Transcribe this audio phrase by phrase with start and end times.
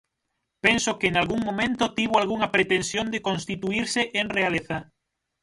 [0.65, 4.77] Penso que nalgún momento tivo algunha pretensión de constituírse en realeza.